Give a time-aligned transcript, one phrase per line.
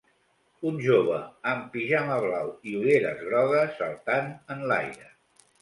[0.69, 1.19] Un jove
[1.51, 5.11] amb pijama blau i ulleres grogues saltant en l'aire.